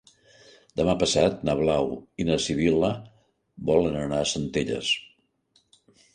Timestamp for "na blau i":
1.49-2.27